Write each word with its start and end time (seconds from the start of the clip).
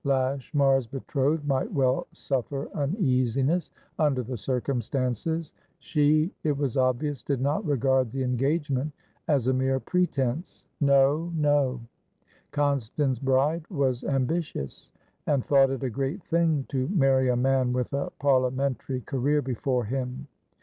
Lashmar's 0.03 0.87
betrothed 0.87 1.45
might 1.47 1.71
well 1.71 2.07
suffer 2.11 2.67
uneasiness, 2.73 3.69
under 3.99 4.23
the 4.23 4.35
circumstances; 4.35 5.53
she, 5.77 6.33
it 6.43 6.57
was 6.57 6.75
obvious, 6.75 7.21
did 7.21 7.39
not 7.39 7.63
regard 7.67 8.09
the 8.11 8.23
engagement 8.23 8.91
as 9.27 9.45
a 9.45 9.53
mere 9.53 9.79
pretence. 9.79 10.65
No, 10.79 11.31
no; 11.35 11.81
Constance 12.49 13.19
Bride 13.19 13.67
was 13.69 14.03
ambitious, 14.03 14.91
and 15.27 15.45
thought 15.45 15.69
it 15.69 15.83
a 15.83 15.89
great 15.91 16.23
thing 16.23 16.65
to 16.69 16.87
marry 16.87 17.29
a 17.29 17.35
man 17.35 17.71
with 17.71 17.93
a 17.93 18.09
parliamentary 18.17 19.01
career 19.01 19.43
before 19.43 19.85
him. 19.85 20.25